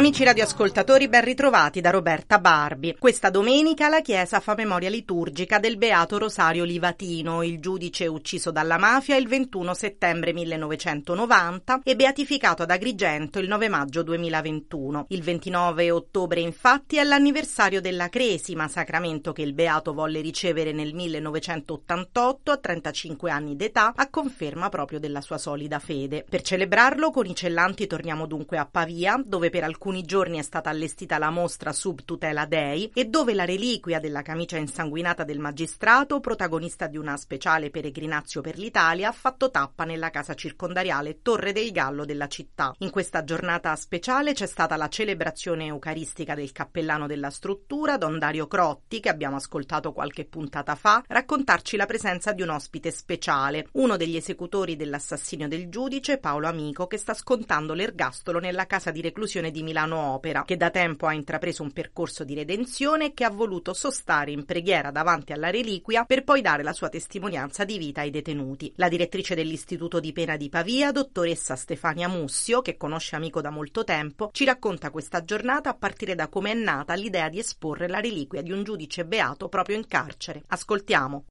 [0.00, 2.96] Amici radioascoltatori, ben ritrovati da Roberta Barbi.
[2.98, 8.78] Questa domenica la Chiesa fa memoria liturgica del Beato Rosario Livatino, il giudice ucciso dalla
[8.78, 15.04] mafia il 21 settembre 1990 e beatificato ad Agrigento il 9 maggio 2021.
[15.10, 20.94] Il 29 ottobre infatti è l'anniversario della Cresima, sacramento che il Beato volle ricevere nel
[20.94, 26.24] 1988 a 35 anni d'età, a conferma proprio della sua solida fede.
[26.26, 30.42] Per celebrarlo con i cellanti torniamo dunque a Pavia, dove per alcuni alcuni giorni è
[30.42, 35.40] stata allestita la mostra Sub Tutela Dei e dove la reliquia della camicia insanguinata del
[35.40, 41.52] magistrato, protagonista di una speciale peregrinazio per l'Italia, ha fatto tappa nella casa circondariale Torre
[41.52, 42.72] del Gallo della città.
[42.78, 48.46] In questa giornata speciale c'è stata la celebrazione eucaristica del cappellano della struttura, Don Dario
[48.46, 53.96] Crotti, che abbiamo ascoltato qualche puntata fa, raccontarci la presenza di un ospite speciale, uno
[53.96, 59.50] degli esecutori dell'assassinio del giudice, Paolo Amico, che sta scontando l'ergastolo nella casa di reclusione
[59.50, 63.30] di Milano Opera, che da tempo ha intrapreso un percorso di redenzione e che ha
[63.30, 68.00] voluto sostare in preghiera davanti alla reliquia per poi dare la sua testimonianza di vita
[68.00, 68.72] ai detenuti.
[68.76, 73.84] La direttrice dell'Istituto di Pena di Pavia, dottoressa Stefania Mussio, che conosce Amico da molto
[73.84, 78.00] tempo, ci racconta questa giornata a partire da come è nata l'idea di esporre la
[78.00, 80.42] reliquia di un giudice beato proprio in carcere.
[80.48, 81.24] Ascoltiamo.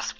[0.00, 0.14] las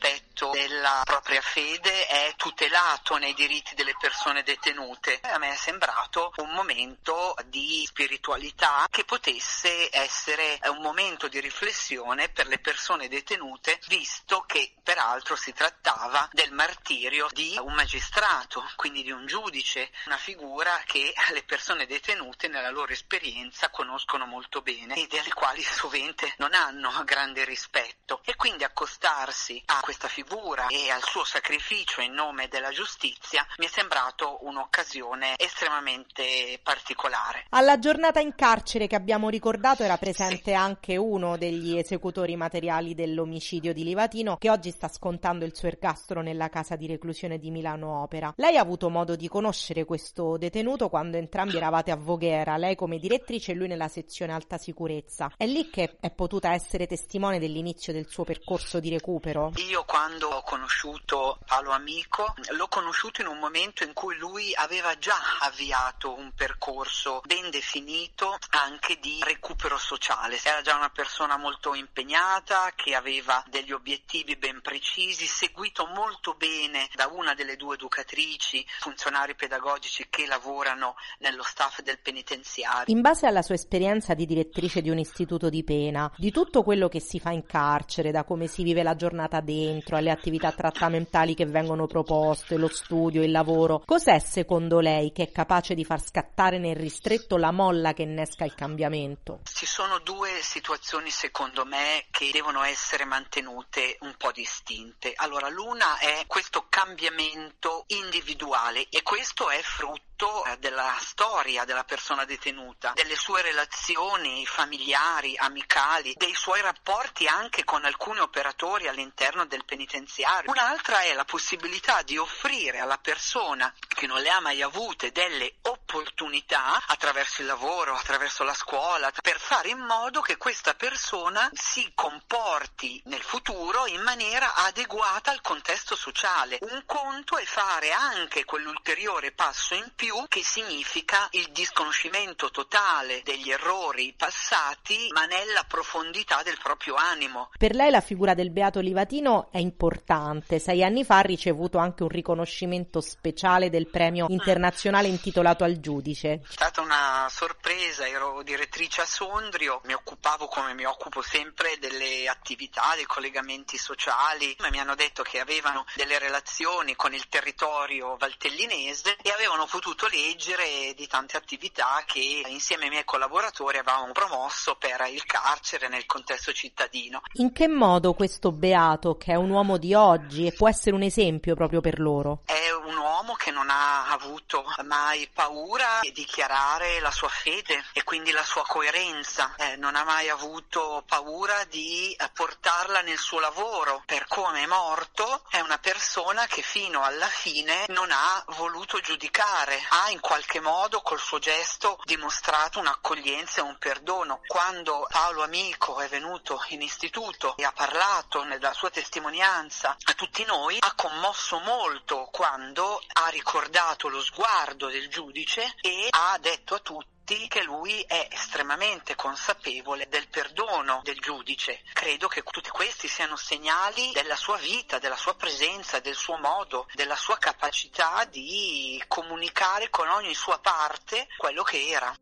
[0.48, 5.20] della propria fede è tutelato nei diritti delle persone detenute.
[5.22, 12.30] A me è sembrato un momento di spiritualità che potesse essere un momento di riflessione
[12.30, 19.02] per le persone detenute, visto che peraltro si trattava del martirio di un magistrato, quindi
[19.02, 24.95] di un giudice, una figura che le persone detenute nella loro esperienza conoscono molto bene
[24.96, 28.23] e delle quali sovente non hanno grande rispetto.
[28.24, 33.45] E quindi accostarsi a questa figura bravura e al suo sacrificio in nome della giustizia
[33.58, 37.46] mi è sembrato un'occasione estremamente particolare.
[37.51, 40.55] Alla giornata in carcere che abbiamo ricordato era presente sì.
[40.55, 46.20] anche uno degli esecutori materiali dell'omicidio di Livatino che oggi sta scontando il suo ergastolo
[46.20, 48.33] nella casa di reclusione di Milano Opera.
[48.36, 52.98] Lei ha avuto modo di conoscere questo detenuto quando entrambi eravate a Voghera, lei come
[52.98, 55.33] direttrice e lui nella sezione alta sicurezza.
[55.36, 59.52] È lì che è potuta essere testimone dell'inizio del suo percorso di recupero?
[59.68, 64.55] Io quando quando ho conosciuto Paolo Amico, l'ho conosciuto in un momento in cui lui
[64.55, 70.39] aveva già avviato un percorso ben definito anche di recupero sociale.
[70.42, 76.86] Era già una persona molto impegnata, che aveva degli obiettivi ben precisi, seguito molto bene
[76.95, 82.92] da una delle due educatrici, funzionari pedagogici che lavorano nello staff del penitenziario.
[82.95, 86.89] In base alla sua esperienza di direttrice di un istituto di pena, di tutto quello
[86.89, 91.35] che si fa in carcere, da come si vive la giornata dentro, alle attività trattamentali
[91.35, 93.83] che vengono proposte, lo studio, il lavoro.
[93.85, 98.45] Cos'è secondo lei che è capace di far scattare nel ristretto la molla che innesca
[98.45, 99.41] il cambiamento?
[99.45, 105.13] Ci sono due situazioni secondo me che devono essere mantenute un po' distinte.
[105.17, 112.25] Allora, l'una è questo cambiamento individuale e questo è frutto eh, della storia della persona
[112.25, 119.65] detenuta, delle sue relazioni familiari, amicali, dei suoi rapporti anche con alcuni operatori all'interno del
[119.65, 120.50] penitenziario penitenziario.
[120.50, 125.55] Un'altra è la possibilità di offrire alla persona che non le ha mai avute delle
[125.62, 131.90] opportunità attraverso il lavoro, attraverso la scuola, per fare in modo che questa persona si
[131.94, 136.58] comporti nel futuro in maniera adeguata al contesto sociale.
[136.62, 143.50] Un conto è fare anche quell'ulteriore passo in più che significa il disconoscimento totale degli
[143.50, 147.50] errori passati, ma nella profondità del proprio animo.
[147.58, 150.59] Per lei la figura del Beato Livatino è importante importante.
[150.59, 156.32] Sei anni fa ha ricevuto anche un riconoscimento speciale del premio internazionale intitolato al giudice.
[156.32, 162.29] È stata una sorpresa, ero direttrice a Sondrio, mi occupavo come mi occupo sempre delle
[162.29, 169.17] attività, dei collegamenti sociali, mi hanno detto che avevano delle relazioni con il territorio valtellinese
[169.23, 175.06] e avevano potuto leggere di tante attività che insieme ai miei collaboratori avevamo promosso per
[175.11, 177.23] il carcere nel contesto cittadino.
[177.35, 180.94] In che modo questo beato, che è un uomo di oggi, oggi e può essere
[180.94, 182.43] un esempio proprio per loro?
[182.44, 188.02] È un uomo che non ha avuto mai paura di dichiarare la sua fede e
[188.05, 193.40] quindi la sua coerenza, eh, non ha mai avuto paura di eh, portarla nel suo
[193.40, 194.02] lavoro.
[194.06, 199.78] Per come è morto è una persona che fino alla fine non ha voluto giudicare,
[200.05, 204.40] ha in qualche modo col suo gesto dimostrato un'accoglienza e un perdono.
[204.46, 210.43] Quando Paolo Amico è venuto in istituto e ha parlato nella sua testimonianza a tutti
[210.47, 216.79] noi, ha commosso molto quando ha ricordato lo sguardo del giudice e ha detto a
[216.79, 221.83] tutti che lui è estremamente consapevole del perdono del giudice.
[221.93, 226.89] Credo che tutti questi siano segnali della sua vita, della sua presenza, del suo modo,
[226.95, 232.17] della sua capacità di comunicare con ogni sua parte quello che era.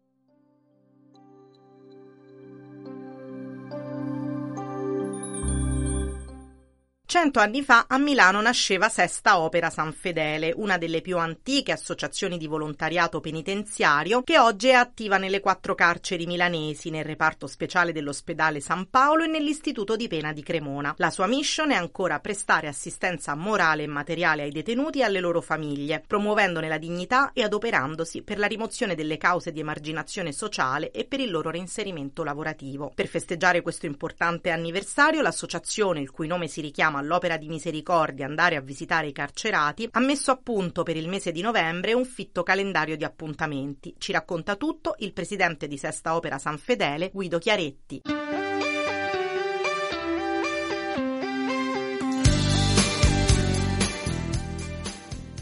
[7.11, 12.37] Cento anni fa a Milano nasceva Sesta Opera San Fedele, una delle più antiche associazioni
[12.37, 18.61] di volontariato penitenziario che oggi è attiva nelle quattro carceri milanesi, nel reparto speciale dell'ospedale
[18.61, 20.97] San Paolo e nell'istituto di pena di Cremona.
[20.99, 25.41] La sua mission è ancora prestare assistenza morale e materiale ai detenuti e alle loro
[25.41, 31.07] famiglie, promuovendone la dignità e adoperandosi per la rimozione delle cause di emarginazione sociale e
[31.07, 32.93] per il loro reinserimento lavorativo.
[32.95, 38.57] Per festeggiare questo importante anniversario, l'associazione, il cui nome si richiama all'opera di misericordia andare
[38.57, 42.43] a visitare i carcerati, ha messo a punto per il mese di novembre un fitto
[42.43, 43.95] calendario di appuntamenti.
[43.97, 48.03] Ci racconta tutto il presidente di Sesta Opera San Fedele, Guido Chiaretti.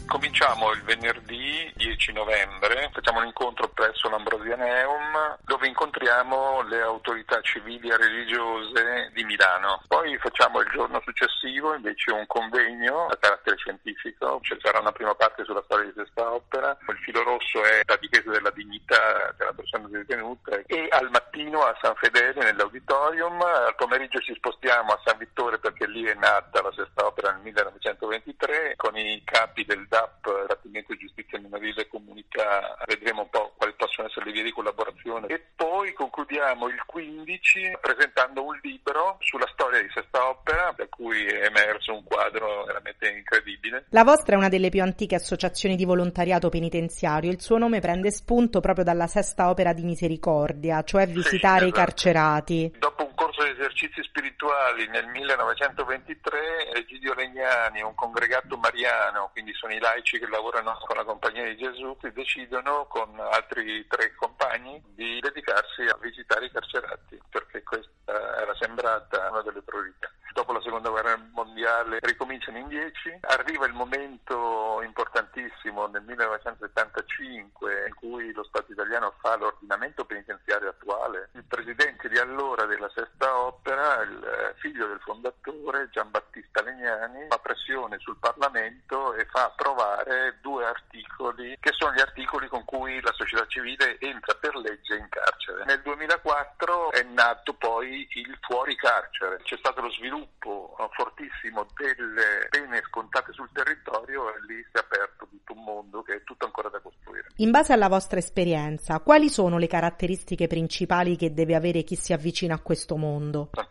[0.07, 1.26] Cominciamo il venerdì
[1.75, 9.23] 10 novembre, facciamo un incontro presso l'Ambrosianeum dove incontriamo le autorità civili e religiose di
[9.23, 9.81] Milano.
[9.87, 15.15] Poi facciamo il giorno successivo invece un convegno a carattere scientifico, ci sarà una prima
[15.15, 19.53] parte sulla storia di questa opera, il filo rosso è la difesa della dignità della
[19.53, 20.59] persona detenuta.
[20.65, 25.87] E al mattino a San Fedele nell'auditorium, al pomeriggio ci spostiamo a San Vittore perché
[25.87, 30.97] lì è nata la sesta opera nel 1923 con i capi del DAP, Rapimento e
[30.97, 35.41] Giustizia Minorile e Comunità, vedremo un po' quali possono essere le vie di collaborazione e
[35.55, 41.45] poi concludiamo il 15 presentando un libro sulla storia di Sesta Opera, da cui è
[41.45, 43.85] emerso un quadro veramente incredibile.
[43.89, 48.11] La vostra è una delle più antiche associazioni di volontariato penitenziario, il suo nome prende
[48.11, 51.65] spunto proprio dalla Sesta Opera di Misericordia, cioè visitare sì, esatto.
[51.65, 52.75] i carcerati.
[52.77, 59.73] Dopo un corso di esercizi spirituali nel 1923 Egidio Legnani, un congregato mariano, quindi sono
[59.73, 64.81] i laici che lavorano con la Compagnia di Gesù, che decidono con altri tre compagni
[64.93, 70.61] di dedicarsi a visitare i carcerati, perché questa era sembrata una delle priorità dopo la
[70.61, 78.43] seconda guerra mondiale ricominciano in dieci, arriva il momento importantissimo nel 1975 in cui lo
[78.43, 81.29] Stato italiano fa l'ordinamento penitenziario attuale.
[81.33, 87.97] Il presidente di allora della Sesta Opera, il figlio del fondatore Giambattista Legnani, fa pressione
[87.97, 93.47] sul Parlamento e fa approvare due articoli che sono gli articoli con cui la società
[93.47, 95.65] civile entra per legge in carcere.
[95.65, 102.47] Nel 2004 è nato poi il fuori carcere, c'è stato lo sviluppo sviluppo fortissimo delle
[102.49, 106.45] pene scontate sul territorio e lì si è aperto tutto un mondo che è tutto
[106.45, 107.27] ancora da costruire.
[107.37, 112.13] In base alla vostra esperienza, quali sono le caratteristiche principali che deve avere chi si
[112.13, 113.49] avvicina a questo mondo?
[113.53, 113.67] Sono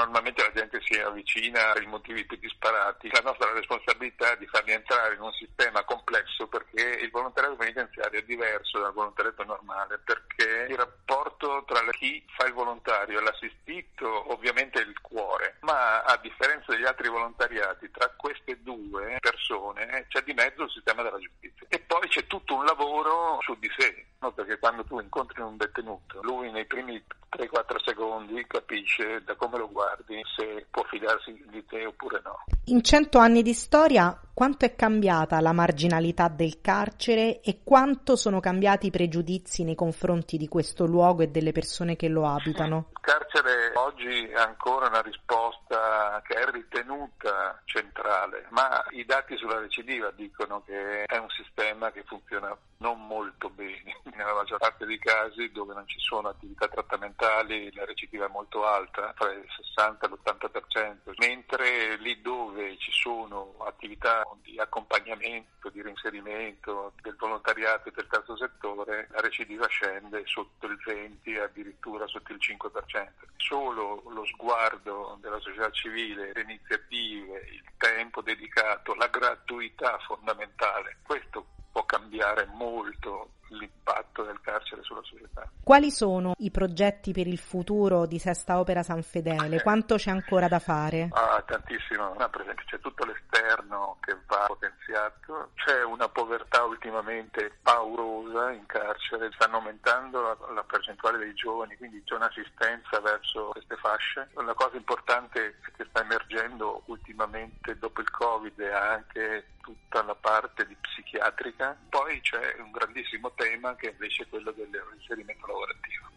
[0.00, 3.10] Normalmente la gente si avvicina per i motivi più disparati.
[3.12, 8.18] La nostra responsabilità è di farli entrare in un sistema complesso perché il volontariato penitenziario
[8.18, 14.32] è diverso dal volontariato normale perché il rapporto tra chi fa il volontario e l'assistito
[14.32, 20.22] ovviamente è il cuore, ma a differenza degli altri volontariati tra queste due persone c'è
[20.22, 21.66] di mezzo il sistema della giustizia.
[21.68, 24.32] E poi c'è tutto un lavoro su di sé, no?
[24.32, 29.70] perché quando tu incontri un detenuto, lui nei primi 3-4 secondi capisce da come lo
[29.70, 32.44] guardi se può fidarsi di te oppure no.
[32.66, 38.40] In cento anni di storia quanto è cambiata la marginalità del carcere e quanto sono
[38.40, 42.86] cambiati i pregiudizi nei confronti di questo luogo e delle persone che lo abitano?
[42.92, 49.58] Il carcere oggi è ancora una risposta che è ritenuta centrale, ma i dati sulla
[49.58, 53.98] recidiva dicono che è un sistema che funziona non molto bene.
[54.14, 58.64] Nella maggior parte dei casi dove non ci sono attività trattamentali la recidiva è molto
[58.64, 65.82] alta, tra il 60 e l'80%, mentre lì dove ci sono attività di accompagnamento, di
[65.82, 72.32] reinserimento del volontariato e del terzo settore, la recidiva scende sotto il 20 addirittura sotto
[72.32, 73.08] il 5%.
[73.36, 81.46] Solo lo sguardo della società civile, le iniziative, il tempo dedicato, la gratuità fondamentale, questo
[81.72, 85.48] può cambiare molto l'impatto del carcere sulla società.
[85.62, 89.56] Quali sono i progetti per il futuro di Sesta Opera San Fedele?
[89.56, 89.62] Eh.
[89.62, 91.08] Quanto c'è ancora da fare?
[91.12, 92.14] Ah, tantissimo.
[92.18, 98.66] No, per esempio c'è tutto l'esterno che va potenziato, c'è una povertà ultimamente paurosa in
[98.66, 104.28] carcere, stanno aumentando la, la percentuale dei giovani, quindi c'è un'assistenza verso queste fasce.
[104.34, 110.66] La cosa importante che sta emergendo ultimamente dopo il Covid è anche tutta la parte
[110.66, 116.09] di psichiatrica, poi c'è un grandissimo tema che invece è quello del reinserimento lavorativo.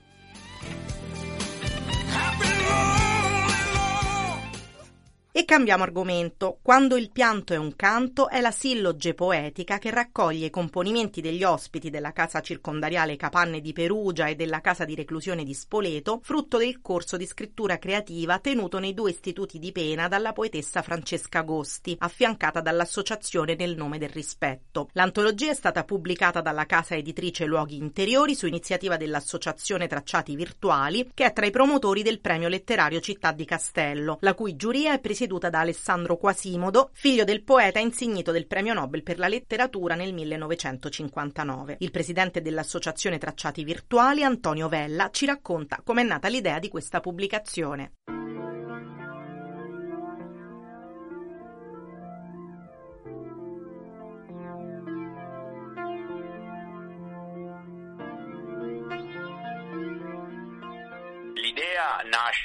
[5.36, 6.60] E cambiamo argomento.
[6.62, 11.44] Quando il pianto è un canto è la silloge poetica che raccoglie i componimenti degli
[11.44, 16.60] ospiti della casa circondariale Capanne di Perugia e della casa di reclusione di Spoleto, frutto
[16.60, 21.96] del corso di scrittura creativa tenuto nei due istituti di pena dalla poetessa Francesca Agosti,
[21.98, 24.90] affiancata dall'associazione Nel nome del rispetto.
[24.92, 31.26] L'antologia è stata pubblicata dalla casa editrice Luoghi Interiori su iniziativa dell'associazione Tracciati Virtuali, che
[31.26, 35.22] è tra i promotori del premio letterario Città di Castello, la cui giuria è presieduta
[35.24, 40.14] presieduta da Alessandro Quasimodo, figlio del poeta insignito del premio Nobel per la letteratura nel
[40.14, 41.78] 1959.
[41.80, 47.94] Il presidente dell'associazione Tracciati Virtuali, Antonio Vella, ci racconta com'è nata l'idea di questa pubblicazione.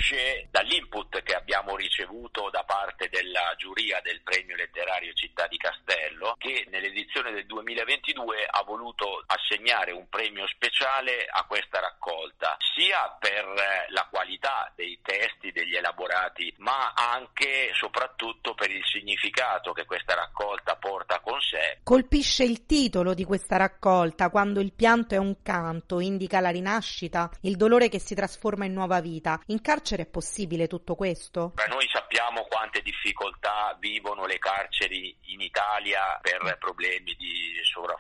[0.09, 6.35] Nasce dall'input che abbiamo ricevuto da parte della giuria del premio letterario Città di Castello,
[6.39, 13.45] che nell'edizione del 2022 ha voluto assegnare un premio speciale a questa raccolta, sia per
[13.89, 20.15] la qualità dei testi, degli elaborati, ma anche e soprattutto per il significato che questa
[20.15, 21.81] raccolta porta con sé.
[21.83, 27.31] Colpisce il titolo di questa raccolta, quando il pianto è un canto, indica la rinascita,
[27.43, 29.41] il dolore che si trasforma in nuova vita.
[29.47, 31.53] In carcere è possibile tutto questo?
[31.55, 37.98] Beh, noi sappiamo quante difficoltà vivono le carceri in Italia per problemi di sovraffollamento,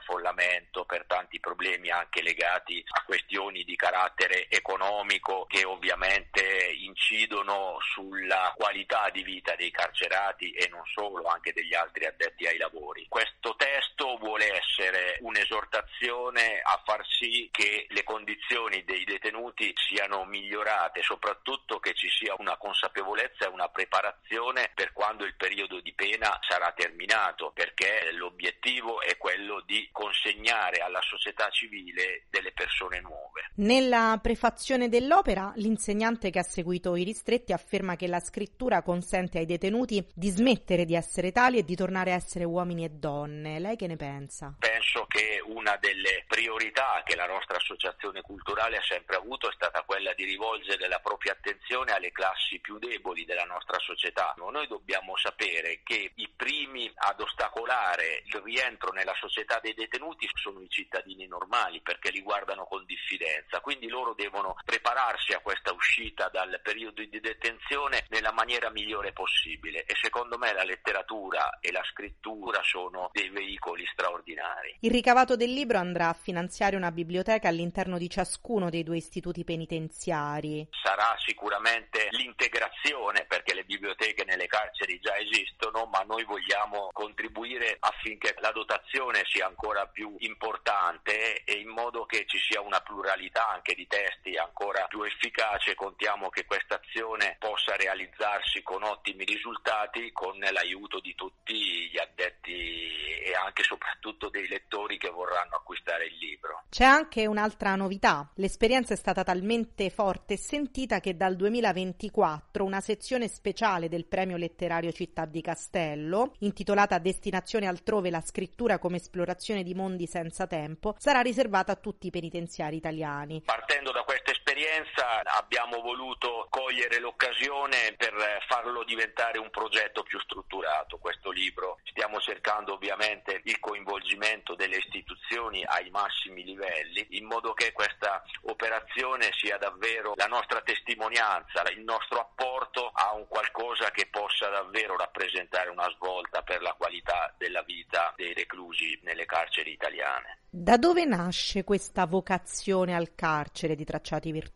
[0.87, 6.43] per tanti problemi anche legati a questioni di carattere economico che ovviamente
[6.79, 12.59] incidono sulla qualità di vita dei carcerati e non solo, anche degli altri addetti ai
[12.59, 13.07] lavori.
[13.09, 21.03] Questo testo vuole essere un'esortazione a far sì che le condizioni dei detenuti siano migliorate,
[21.03, 26.39] soprattutto che ci sia una consapevolezza e una preparazione per quando il periodo di pena
[26.47, 33.51] sarà terminato, perché l'obiettivo è quello di consegnare alla società civile delle persone nuove.
[33.57, 39.47] Nella prefazione dell'opera, l'insegnante che ha seguito i ristretti afferma che la scrittura consente ai
[39.47, 43.59] detenuti di smettere di essere tali e di tornare a essere uomini e donne.
[43.59, 44.55] Lei che ne pensa?
[44.59, 49.83] Penso che una delle priorità che la nostra associazione culturale ha sempre avuto è stata
[49.83, 54.35] quella di rivolgere la propria attenzione alle classi più deboli della nostra società.
[54.37, 60.08] Noi dobbiamo sapere che i primi ad ostacolare il rientro nella società dei detenuti
[60.49, 65.73] sono i cittadini normali perché li guardano con diffidenza, quindi loro devono prepararsi a questa
[65.73, 71.73] uscita dal periodo di detenzione nella maniera migliore possibile e secondo me la letteratura e
[71.73, 74.77] la scrittura sono dei veicoli straordinari.
[74.81, 79.45] Il ricavato del libro andrà a finanziare una biblioteca all'interno di ciascuno dei due istituti
[79.45, 80.69] penitenziari.
[80.83, 88.35] Sarà sicuramente l'integrazione perché le biblioteche nelle carceri già esistono, ma noi vogliamo contribuire affinché
[88.39, 93.75] la dotazione sia ancora più importante e in modo che ci sia una pluralità anche
[93.75, 95.75] di testi ancora più efficace.
[95.75, 103.21] Contiamo che questa azione possa realizzarsi con ottimi risultati con l'aiuto di tutti gli addetti
[103.23, 106.65] e anche soprattutto dei lettori che vorranno acquistare il libro.
[106.71, 108.31] C'è anche un'altra novità.
[108.37, 114.37] L'esperienza è stata talmente forte e sentita che dal 2024 una sezione speciale del premio
[114.37, 120.95] letterario Città di Castello, intitolata Destinazione altrove la scrittura come esplorazione di mondi senza tempo,
[120.99, 123.43] sarà riservata a tutti i penitenziari italiani.
[123.45, 128.13] Partendo da questa esperienza abbiamo voluto cogliere l'occasione per
[128.49, 130.99] farlo diventare un progetto più strutturato.
[130.99, 137.73] Questo libro stiamo cercando ovviamente il coinvolgimento delle istituzioni ai massimi livelli in modo che
[137.73, 144.49] questa operazione sia davvero la nostra testimonianza, il nostro apporto a un qualcosa che possa
[144.49, 150.39] davvero rappresentare una svolta per la qualità della vita dei reclusi nelle carceri italiane.
[150.51, 154.48] Da dove nasce questa vocazione al carcere di tracciati virtuali?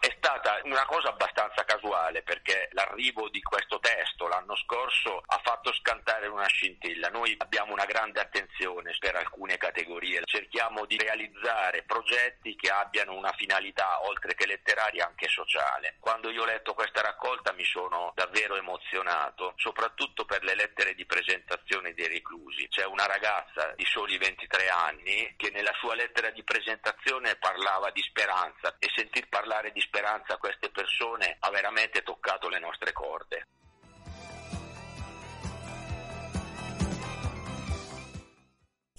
[0.00, 5.72] È stata una cosa abbastanza casuale perché l'arrivo di questo testo l'anno scorso ha fatto
[5.72, 7.08] scantare una scintilla.
[7.08, 13.32] Noi abbiamo una grande attenzione per alcune categorie, cerchiamo di realizzare progetti che abbiano una
[13.32, 15.96] finalità oltre che letteraria anche sociale.
[15.98, 21.06] Quando io ho letto questa raccolta mi sono davvero emozionato, soprattutto per le lettere di
[21.06, 22.68] presentazione dei reclusi.
[22.68, 28.02] C'è una ragazza di soli 23 anni che nella sua lettera di presentazione parlava di
[28.02, 33.46] speranza e sentir parlare di speranza a queste persone ha veramente toccato le nostre corde.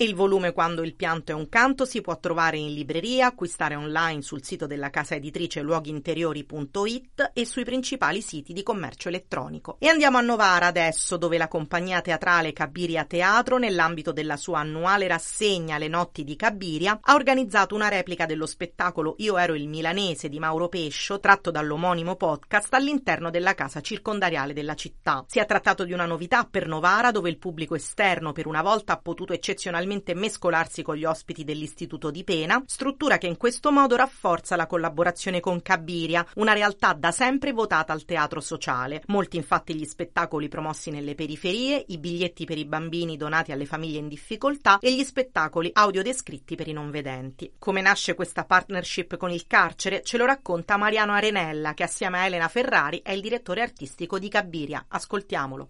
[0.01, 4.21] Il volume Quando il pianto è un canto si può trovare in libreria, acquistare online
[4.21, 9.75] sul sito della casa editrice luoghinteriori.it e sui principali siti di commercio elettronico.
[9.77, 15.05] E andiamo a Novara adesso, dove la compagnia teatrale Cabiria Teatro, nell'ambito della sua annuale
[15.05, 20.29] rassegna Le notti di Cabiria, ha organizzato una replica dello spettacolo Io ero il milanese
[20.29, 25.25] di Mauro Pescio, tratto dall'omonimo podcast all'interno della casa circondariale della città.
[25.27, 28.93] Si è trattato di una novità per Novara, dove il pubblico esterno per una volta
[28.93, 33.71] ha potuto eccezionalmente naturalmente mescolarsi con gli ospiti dell'istituto di pena, struttura che in questo
[33.71, 39.01] modo rafforza la collaborazione con Cabiria, una realtà da sempre votata al teatro sociale.
[39.07, 43.99] Molti infatti gli spettacoli promossi nelle periferie, i biglietti per i bambini donati alle famiglie
[43.99, 47.51] in difficoltà e gli spettacoli audiodescritti per i non vedenti.
[47.57, 52.25] Come nasce questa partnership con il carcere ce lo racconta Mariano Arenella che assieme a
[52.25, 54.85] Elena Ferrari è il direttore artistico di Cabiria.
[54.87, 55.69] Ascoltiamolo.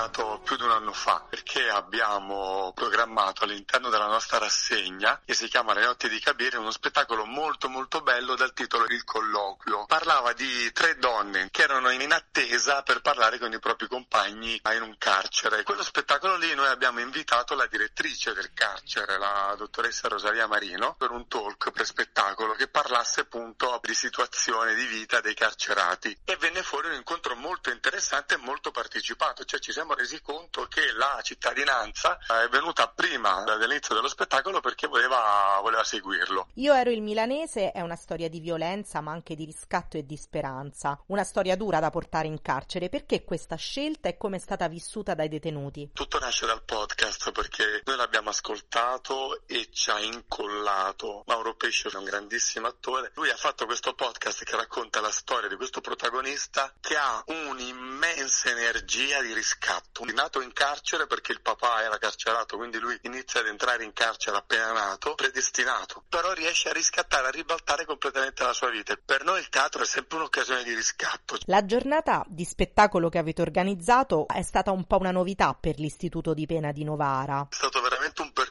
[0.00, 5.46] Iniziato più di un anno fa perché abbiamo programmato all'interno della nostra rassegna che si
[5.48, 9.84] chiama Le notti di Cabire uno spettacolo molto molto bello dal titolo Il colloquio.
[9.86, 14.82] Parlava di tre donne che erano in attesa per parlare con i propri compagni in
[14.82, 15.62] un carcere.
[15.64, 21.10] Quello spettacolo lì noi abbiamo invitato la direttrice del carcere, la dottoressa Rosalia Marino, per
[21.10, 26.62] un talk per spettacolo che parlasse appunto di situazione di vita dei carcerati e venne
[26.62, 31.20] fuori un incontro molto interessante e molto partecipato, cioè ci siamo resi conto che la
[31.22, 36.48] cittadinanza è venuta prima dell'inizio dello spettacolo perché voleva, voleva seguirlo.
[36.54, 40.16] Io ero il milanese è una storia di violenza ma anche di riscatto e di
[40.16, 42.88] speranza, una storia dura da portare in carcere.
[42.88, 45.90] Perché questa scelta e come è stata vissuta dai detenuti?
[45.92, 51.24] Tutto nasce dal podcast perché noi l'abbiamo ascoltato e ci ha incollato.
[51.26, 53.10] Mauro Pesce è un grandissimo attore.
[53.14, 58.50] Lui ha fatto questo podcast che racconta la storia di questo protagonista che ha un'immensa
[58.50, 63.40] energia di riscatto È nato in carcere perché il papà era carcerato, quindi lui inizia
[63.40, 68.52] ad entrare in carcere appena nato, predestinato, però riesce a riscattare, a ribaltare completamente la
[68.52, 68.96] sua vita.
[69.02, 71.38] Per noi il teatro è sempre un'occasione di riscatto.
[71.44, 76.34] La giornata di spettacolo che avete organizzato è stata un po' una novità per l'Istituto
[76.34, 77.46] di Pena di Novara.
[77.50, 77.79] È stato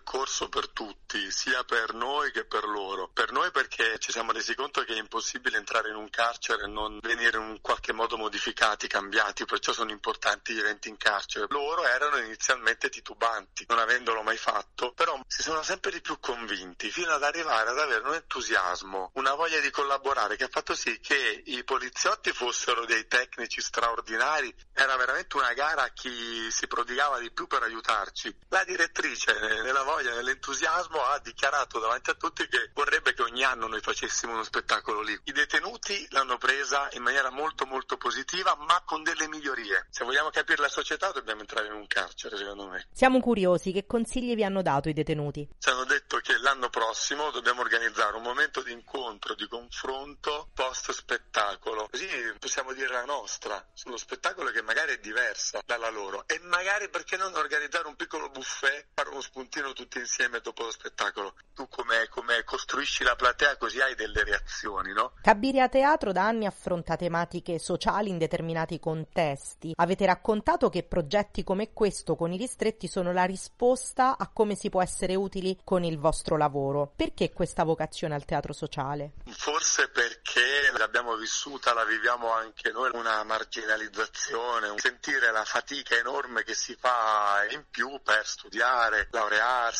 [0.10, 3.12] percorso per tutti, sia per noi che per loro.
[3.14, 6.68] Per noi perché ci siamo resi conto che è impossibile entrare in un carcere e
[6.68, 11.46] non venire in qualche modo modificati, cambiati, perciò sono importanti gli eventi in carcere.
[11.50, 16.90] Loro erano inizialmente titubanti, non avendolo mai fatto, però si sono sempre di più convinti
[16.90, 21.00] fino ad arrivare ad avere un entusiasmo, una voglia di collaborare che ha fatto sì
[21.00, 24.52] che i poliziotti fossero dei tecnici straordinari.
[24.74, 28.36] Era veramente una gara a chi si prodigava di più per aiutarci.
[28.48, 33.68] La direttrice, nella voglia, nell'entusiasmo, ha dichiarato davanti a tutti che vorrebbe che ogni anno
[33.68, 35.20] noi facessimo uno spettacolo lì.
[35.26, 39.88] I detenuti l'hanno presa in maniera molto molto positiva, ma con delle migliorie.
[39.90, 42.88] Se vogliamo capire la società società dobbiamo entrare in un carcere, secondo me.
[42.92, 45.48] Siamo curiosi, che consigli vi hanno dato i detenuti?
[45.58, 50.92] Ci hanno detto che l'anno prossimo dobbiamo organizzare un momento di incontro, di confronto post
[50.92, 51.88] spettacolo.
[51.90, 52.08] Così
[52.38, 56.24] possiamo dire la nostra sullo spettacolo che magari è diversa dalla loro.
[56.28, 60.64] E magari perché non organizzare un piccolo buffet, fare uno spuntino tutti tutti insieme dopo
[60.64, 61.34] lo spettacolo.
[61.56, 65.14] Tu come, come costruisci la platea così hai delle reazioni, no?
[65.22, 69.74] Cabiria Teatro da anni affronta tematiche sociali in determinati contesti.
[69.76, 74.70] Avete raccontato che progetti come questo con i ristretti sono la risposta a come si
[74.70, 76.94] può essere utili con il vostro lavoro.
[76.96, 79.14] Perché questa vocazione al teatro sociale?
[79.26, 86.54] Forse perché l'abbiamo vissuta, la viviamo anche noi, una marginalizzazione, sentire la fatica enorme che
[86.54, 89.79] si fa in più per studiare, laurearsi,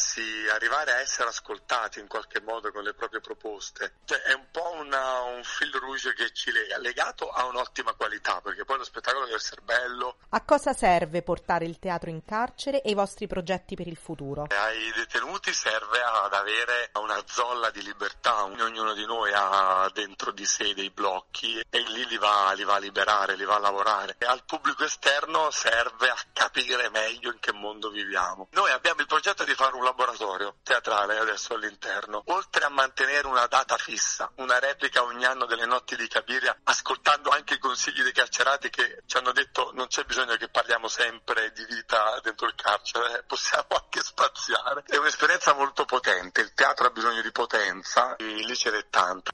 [0.52, 3.96] arrivare a essere ascoltati in qualche modo con le proprie proposte.
[4.06, 8.42] Cioè, è un po' una, un fil rouge che ci lega, legato a un'ottima qualità,
[8.42, 10.18] perché poi lo spettacolo deve essere bello.
[10.30, 14.48] A cosa serve portare il teatro in carcere e i vostri progetti per il futuro?
[14.50, 20.46] Ai detenuti serve ad avere una zolla di libertà, ognuno di noi ha dentro di
[20.46, 24.16] sé dei blocchi e lì li va, li va a liberare, li va a lavorare.
[24.18, 28.48] E al pubblico esterno serve a capire meglio in che mondo viviamo.
[28.52, 33.48] Noi abbiamo il progetto di fare un laboratorio teatrale adesso all'interno, oltre a mantenere una
[33.48, 38.12] data fissa, una replica ogni anno delle notti di Cabiria, ascoltando anche i consigli dei
[38.12, 42.56] carcerati che ci hanno detto non c'è bisogno che parliamo sempre di vita dentro il
[42.56, 44.84] carcere, possiamo anche spaziare.
[44.86, 49.32] È un'esperienza molto potente, il teatro ha bisogno di potenza e lì ce n'è tanta.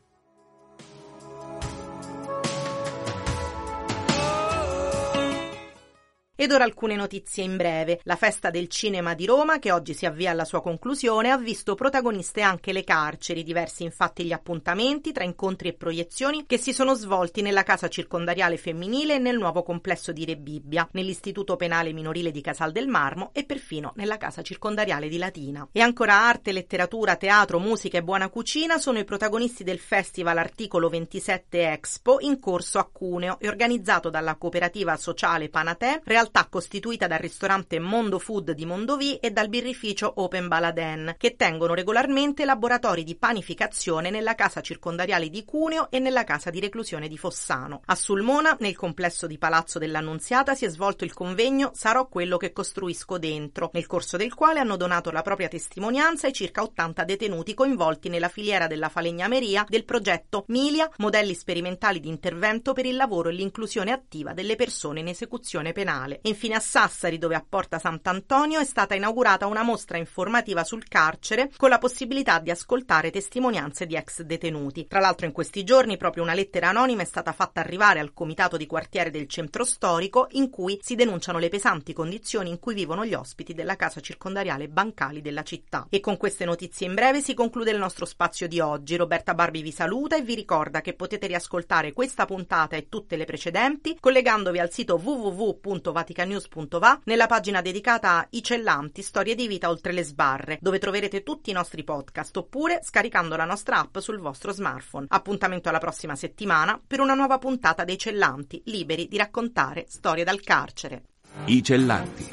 [6.37, 8.01] Ed ora alcune notizie in breve.
[8.03, 11.75] La festa del cinema di Roma, che oggi si avvia alla sua conclusione, ha visto
[11.75, 16.93] protagoniste anche le carceri, diversi infatti gli appuntamenti tra incontri e proiezioni che si sono
[16.93, 22.41] svolti nella casa circondariale femminile e nel nuovo complesso di Rebibbia, nell'istituto penale minorile di
[22.41, 25.65] Casal del Marmo e perfino nella casa circondariale di Latina.
[25.71, 30.89] E ancora arte, letteratura, teatro, musica e buona cucina sono i protagonisti del festival Articolo
[30.89, 37.19] 27 Expo in corso a Cuneo e organizzato dalla cooperativa sociale Panatè, realtà costituita dal
[37.19, 43.15] ristorante Mondo Food di Mondovì e dal birrificio Open Baladen, che tengono regolarmente laboratori di
[43.15, 47.81] panificazione nella casa circondariale di Cuneo e nella casa di reclusione di Fossano.
[47.85, 52.51] A Sulmona, nel complesso di Palazzo dell'Annunziata, si è svolto il convegno Sarò quello che
[52.51, 57.53] costruisco dentro, nel corso del quale hanno donato la propria testimonianza i circa 80 detenuti
[57.53, 63.29] coinvolti nella filiera della falegnameria del progetto Milia, modelli sperimentali di intervento per il lavoro
[63.29, 66.14] e l'inclusione attiva delle persone in esecuzione penale.
[66.23, 71.51] Infine a Sassari, dove a Porta Sant'Antonio, è stata inaugurata una mostra informativa sul carcere
[71.57, 74.87] con la possibilità di ascoltare testimonianze di ex detenuti.
[74.87, 78.57] Tra l'altro in questi giorni proprio una lettera anonima è stata fatta arrivare al comitato
[78.57, 83.05] di quartiere del centro storico in cui si denunciano le pesanti condizioni in cui vivono
[83.05, 85.87] gli ospiti della casa circondariale Bancali della città.
[85.89, 88.95] E con queste notizie in breve si conclude il nostro spazio di oggi.
[88.95, 93.25] Roberta Barbi vi saluta e vi ricorda che potete riascoltare questa puntata e tutte le
[93.25, 99.69] precedenti collegandovi al sito www.vaticanews.com vaticanews.va nella pagina dedicata a I Cellanti, storie di vita
[99.69, 104.19] oltre le sbarre, dove troverete tutti i nostri podcast oppure scaricando la nostra app sul
[104.19, 105.07] vostro smartphone.
[105.09, 110.41] Appuntamento alla prossima settimana per una nuova puntata dei Cellanti, liberi di raccontare storie dal
[110.41, 111.03] carcere.
[111.45, 112.29] I Cellanti.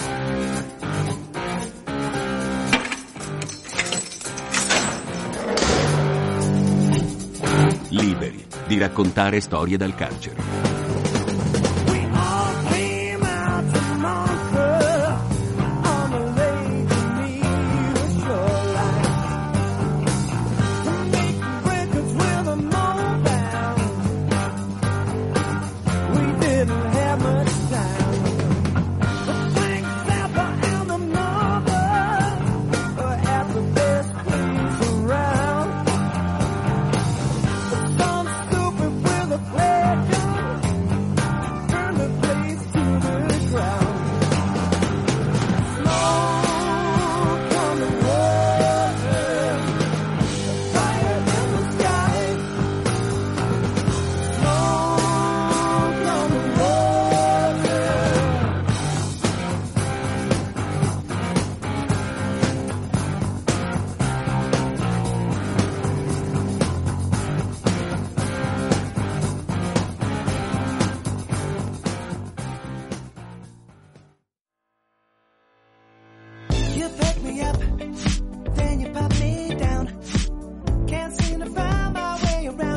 [7.88, 10.71] Liberi di raccontare storie dal carcere.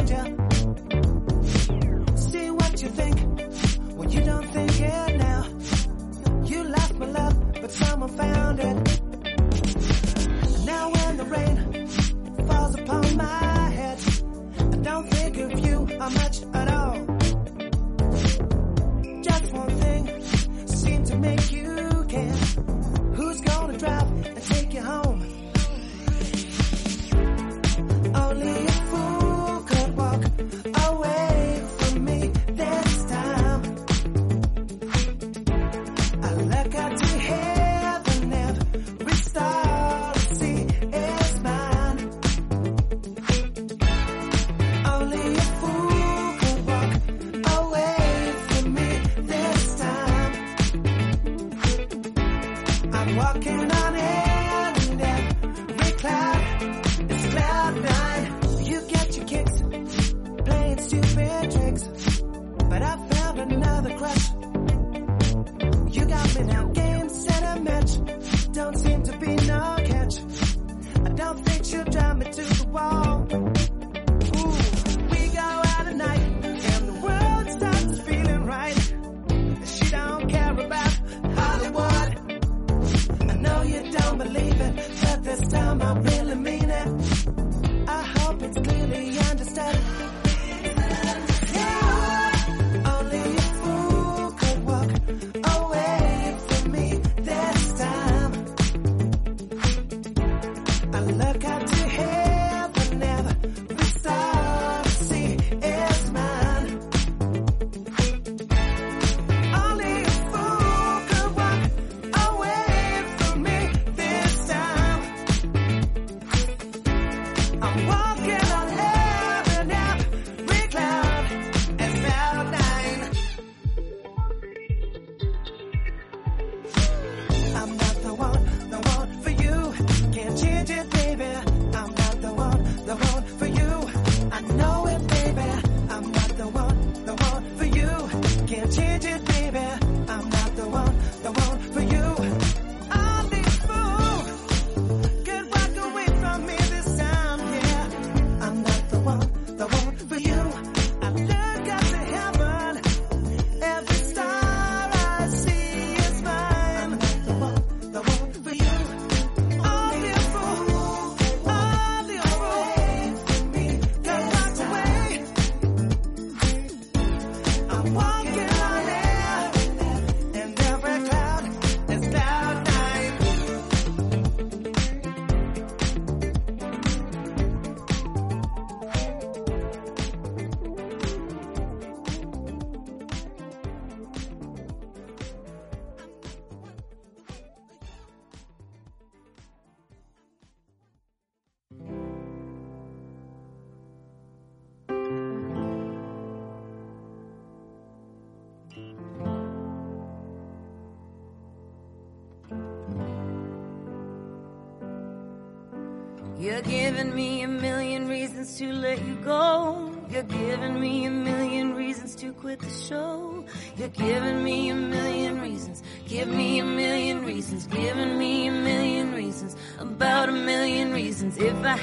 [0.09, 0.44] you.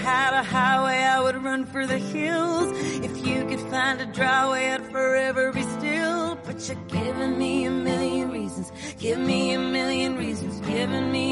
[0.02, 2.68] had a highway, I would run for the hills.
[3.08, 6.36] If you could find a dry way, I'd forever be still.
[6.44, 8.72] But you're giving me a million reasons.
[8.98, 10.60] Give me a million reasons.
[10.66, 11.31] Giving me